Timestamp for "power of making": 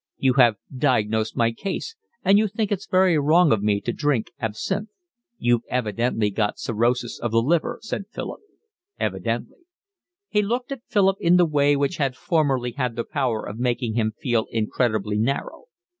13.03-13.93